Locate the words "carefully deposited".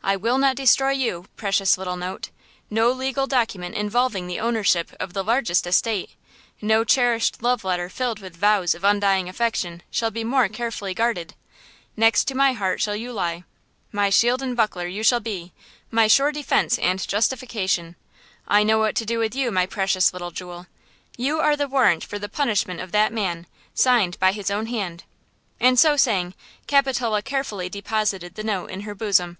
27.20-28.36